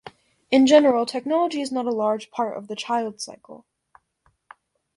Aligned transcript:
In 0.49 0.65
general, 0.65 1.05
technology 1.05 1.61
is 1.61 1.71
not 1.71 1.85
a 1.85 1.91
large 1.91 2.31
part 2.31 2.57
of 2.57 2.67
the 2.67 2.75
Childe 2.75 3.21
Cycle. 3.21 3.67